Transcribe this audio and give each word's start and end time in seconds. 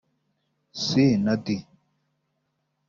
C 0.83 0.87
na 1.23 1.33
D 1.45 1.47